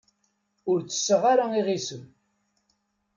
Ur 0.71 0.79
ttesseɣ 0.81 1.21
ara 1.31 1.45
iɣisem. 1.59 2.03